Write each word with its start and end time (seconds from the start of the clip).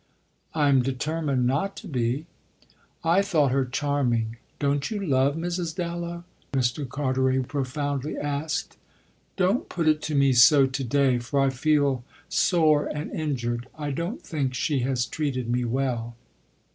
"I'm 0.55 0.81
determined 0.81 1.45
not 1.45 1.75
to 1.75 1.87
be." 1.87 2.25
"I 3.03 3.21
thought 3.21 3.51
her 3.51 3.65
charming. 3.65 4.37
Don't 4.57 4.89
you 4.89 4.99
love 5.05 5.35
Mrs. 5.35 5.75
Dallow?" 5.75 6.23
Mr. 6.53 6.89
Carteret 6.89 7.47
profoundly 7.47 8.17
asked. 8.17 8.77
"Don't 9.37 9.69
put 9.69 9.87
it 9.87 10.01
to 10.01 10.15
me 10.15 10.33
so 10.33 10.65
to 10.65 10.83
day, 10.83 11.19
for 11.19 11.39
I 11.39 11.51
feel 11.51 12.03
sore 12.29 12.87
and 12.87 13.11
injured. 13.11 13.67
I 13.77 13.91
don't 13.91 14.23
think 14.23 14.55
she 14.55 14.79
has 14.79 15.05
treated 15.05 15.47
me 15.47 15.65
well." 15.65 16.15